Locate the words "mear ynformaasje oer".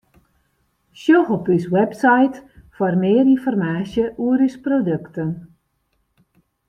3.03-4.39